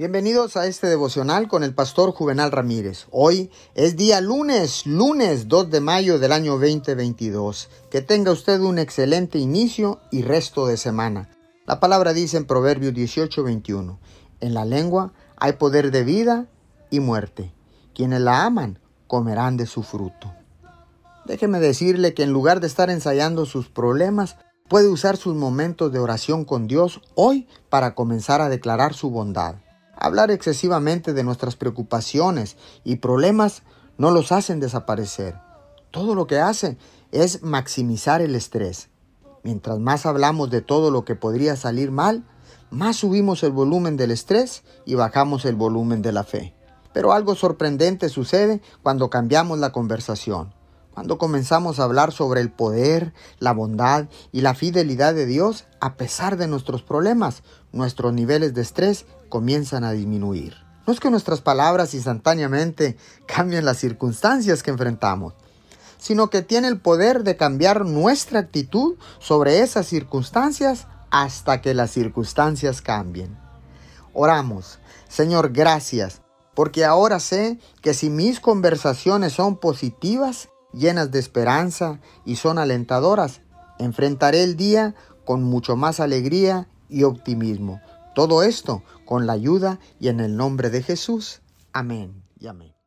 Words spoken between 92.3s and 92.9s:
y amén.